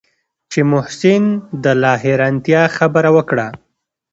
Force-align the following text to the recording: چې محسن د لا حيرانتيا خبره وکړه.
چې 0.51 0.59
محسن 0.71 1.23
د 1.63 1.65
لا 1.81 1.93
حيرانتيا 2.03 2.61
خبره 2.77 3.09
وکړه. 3.17 3.47